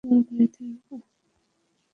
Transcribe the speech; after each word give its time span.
তোমার 0.03 0.23
বাড়িতে 0.27 0.61
আসবো? 0.69 0.95